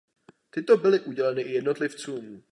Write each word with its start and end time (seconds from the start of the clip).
Tyto 0.51 0.77
byly 0.77 0.99
uděleny 0.99 1.41
i 1.41 1.51
jednotlivcům. 1.51 2.39